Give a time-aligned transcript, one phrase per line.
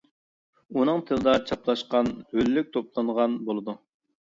[0.79, 3.79] ئۇنىڭ تىلىدا چاپلاشقاق ھۆللۈك توپلانغان بولىدۇ.